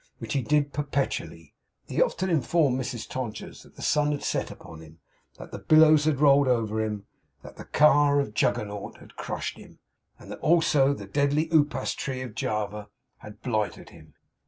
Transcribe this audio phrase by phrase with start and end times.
[0.17, 1.53] Which he did perpetually.
[1.85, 4.97] He often informed Mrs Todgers that the sun had set upon him;
[5.37, 7.05] that the billows had rolled over him;
[7.43, 9.77] that the car of Juggernaut had crushed him,
[10.17, 14.15] and also that the deadly Upas tree of Java had blighted him.